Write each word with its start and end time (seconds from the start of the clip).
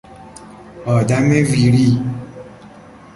آدم 0.85 1.29
ویری 1.31 2.01